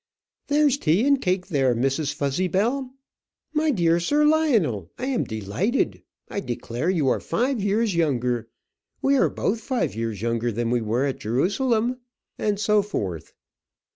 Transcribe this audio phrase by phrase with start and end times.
[0.47, 2.11] There's tea and cake there, Mrs.
[2.15, 2.89] Fuzzybell.
[3.53, 6.01] My dear Sir Lionel, I am delighted.
[6.27, 8.49] I declare you are five years younger
[9.03, 11.99] we are both five years younger than when we were at Jerusalem."
[12.39, 13.33] And so forth.